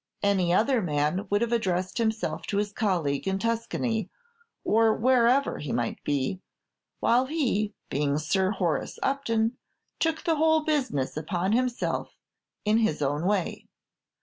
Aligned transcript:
Any 0.23 0.51
other 0.51 0.81
man 0.81 1.27
would 1.29 1.43
have 1.43 1.51
addressed 1.51 1.99
himself 1.99 2.47
to 2.47 2.57
his 2.57 2.71
colleague 2.73 3.27
in 3.27 3.37
Tuscany, 3.37 4.09
or 4.63 4.95
wherever 4.95 5.59
he 5.59 5.71
might 5.71 6.03
be; 6.03 6.41
while 6.99 7.27
he, 7.27 7.75
being 7.91 8.17
Sir 8.17 8.49
Horace 8.49 8.97
Upton, 9.03 9.59
took 9.99 10.23
the 10.23 10.37
whole 10.37 10.61
business 10.65 11.15
upon 11.15 11.51
himself 11.51 12.15
in 12.65 12.79
his 12.79 13.03
own 13.03 13.27
way. 13.27 13.67